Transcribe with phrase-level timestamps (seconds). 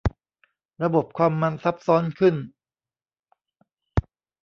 [0.83, 2.35] ระบบคอมมันซับซ้อนขึ้น